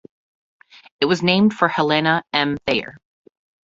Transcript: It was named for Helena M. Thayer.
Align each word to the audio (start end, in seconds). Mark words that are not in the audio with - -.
It 0.99 1.05
was 1.05 1.21
named 1.21 1.53
for 1.53 1.67
Helena 1.67 2.23
M. 2.33 2.57
Thayer. 2.65 2.97